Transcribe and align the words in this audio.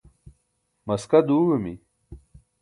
maska 0.87 1.19
duuẏimi 1.27 1.73